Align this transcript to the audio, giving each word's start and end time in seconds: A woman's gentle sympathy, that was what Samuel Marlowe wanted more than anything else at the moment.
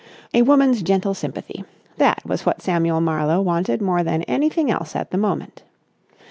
A 0.33 0.41
woman's 0.41 0.81
gentle 0.81 1.13
sympathy, 1.13 1.63
that 1.97 2.25
was 2.25 2.43
what 2.43 2.63
Samuel 2.63 3.01
Marlowe 3.01 3.39
wanted 3.39 3.83
more 3.83 4.01
than 4.03 4.23
anything 4.23 4.71
else 4.71 4.95
at 4.95 5.11
the 5.11 5.17
moment. 5.19 5.61